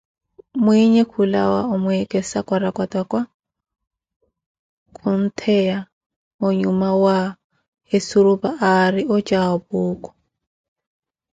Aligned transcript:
Minyi 0.65 1.01
khulawa 1.11 1.59
omweekesa 1.73 2.37
kwarakwattakwa, 2.47 3.21
khunttheya 4.95 5.77
onyuma 6.47 6.89
wa 7.03 7.17
esurupa 7.95 8.49
aari 8.69 9.01
ocaawo 9.15 9.57
Puukhu. 9.67 10.11